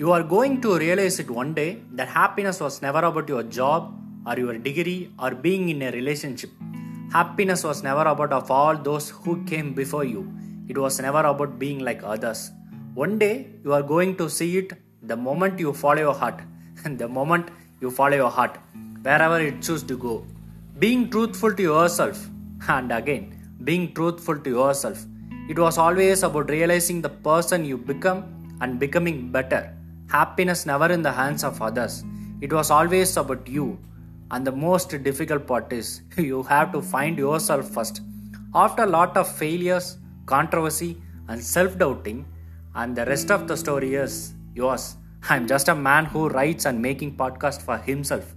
You 0.00 0.12
are 0.12 0.22
going 0.22 0.60
to 0.64 0.78
realize 0.78 1.18
it 1.18 1.28
one 1.28 1.54
day 1.54 1.82
that 1.96 2.06
happiness 2.06 2.60
was 2.60 2.80
never 2.80 3.00
about 3.06 3.28
your 3.28 3.42
job 3.42 4.00
or 4.24 4.38
your 4.38 4.56
degree 4.56 5.10
or 5.18 5.30
being 5.32 5.70
in 5.70 5.82
a 5.82 5.90
relationship. 5.90 6.50
Happiness 7.12 7.64
was 7.64 7.82
never 7.82 8.02
about 8.02 8.32
of 8.32 8.48
all 8.48 8.76
those 8.76 9.10
who 9.10 9.42
came 9.44 9.72
before 9.74 10.04
you. 10.04 10.20
It 10.68 10.78
was 10.78 11.00
never 11.00 11.22
about 11.22 11.58
being 11.58 11.80
like 11.80 12.04
others. 12.04 12.52
One 12.94 13.18
day 13.18 13.48
you 13.64 13.72
are 13.72 13.82
going 13.82 14.14
to 14.18 14.30
see 14.30 14.58
it 14.58 14.74
the 15.02 15.16
moment 15.16 15.58
you 15.58 15.72
follow 15.72 16.02
your 16.02 16.14
heart. 16.14 16.42
And 16.84 16.96
the 17.02 17.08
moment 17.08 17.48
you 17.80 17.90
follow 17.90 18.14
your 18.14 18.30
heart, 18.30 18.56
wherever 19.02 19.40
it 19.40 19.60
chooses 19.62 19.82
to 19.88 19.96
go. 19.96 20.24
Being 20.78 21.10
truthful 21.10 21.54
to 21.54 21.62
yourself. 21.62 22.24
And 22.68 22.92
again, 22.92 23.24
being 23.64 23.92
truthful 23.94 24.38
to 24.38 24.50
yourself. 24.50 25.04
It 25.48 25.58
was 25.58 25.76
always 25.76 26.22
about 26.22 26.50
realizing 26.50 27.02
the 27.02 27.08
person 27.08 27.64
you 27.64 27.76
become 27.76 28.22
and 28.60 28.78
becoming 28.78 29.32
better. 29.32 29.74
Happiness 30.08 30.64
never 30.64 30.90
in 30.90 31.02
the 31.02 31.12
hands 31.12 31.44
of 31.44 31.60
others. 31.60 32.04
It 32.40 32.52
was 32.52 32.70
always 32.70 33.16
about 33.16 33.46
you. 33.46 33.78
And 34.30 34.46
the 34.46 34.52
most 34.52 34.90
difficult 35.02 35.46
part 35.46 35.72
is 35.72 36.02
you 36.16 36.42
have 36.44 36.72
to 36.72 36.82
find 36.82 37.18
yourself 37.18 37.68
first. 37.68 38.00
After 38.54 38.84
a 38.84 38.86
lot 38.86 39.16
of 39.16 39.30
failures, 39.36 39.98
controversy, 40.26 40.96
and 41.28 41.42
self 41.42 41.78
doubting, 41.78 42.26
and 42.74 42.96
the 42.96 43.04
rest 43.04 43.30
of 43.30 43.46
the 43.48 43.56
story 43.56 43.94
is 43.94 44.32
yours. 44.54 44.96
I'm 45.28 45.46
just 45.46 45.68
a 45.68 45.74
man 45.74 46.06
who 46.06 46.28
writes 46.28 46.64
and 46.64 46.80
making 46.80 47.16
podcast 47.16 47.60
for 47.60 47.76
himself. 47.76 48.34